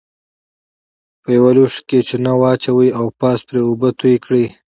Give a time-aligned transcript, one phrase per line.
[1.21, 4.45] په یوه لوښي کې چونه واچوئ او پاسه پرې اوبه توی کړئ.